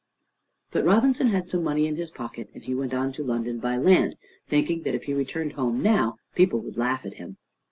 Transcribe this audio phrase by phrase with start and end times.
[0.71, 3.77] But Robinson had some money in his pocket, and he went on to London by
[3.77, 4.15] land,
[4.47, 7.37] thinking that if he returned home now, people would laugh at him.